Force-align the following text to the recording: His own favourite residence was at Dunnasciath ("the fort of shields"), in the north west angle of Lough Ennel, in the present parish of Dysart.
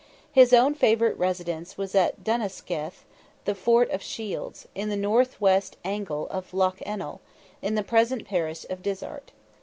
His 0.31 0.51
own 0.51 0.73
favourite 0.73 1.15
residence 1.19 1.77
was 1.77 1.93
at 1.93 2.23
Dunnasciath 2.23 3.05
("the 3.45 3.53
fort 3.53 3.87
of 3.91 4.01
shields"), 4.01 4.67
in 4.73 4.89
the 4.89 4.97
north 4.97 5.39
west 5.39 5.77
angle 5.85 6.25
of 6.29 6.55
Lough 6.55 6.73
Ennel, 6.83 7.19
in 7.61 7.75
the 7.75 7.83
present 7.83 8.25
parish 8.25 8.65
of 8.67 8.81
Dysart. 8.81 9.31